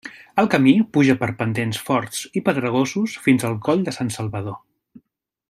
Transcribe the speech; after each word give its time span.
El 0.43 0.47
camí 0.53 0.71
puja 0.95 1.15
per 1.19 1.29
pendents 1.41 1.81
forts 1.89 2.23
i 2.41 2.43
pedregosos 2.49 3.15
fins 3.27 3.47
al 3.51 3.59
Coll 3.69 3.85
de 3.91 3.95
Sant 3.99 4.11
Salvador. 4.17 4.59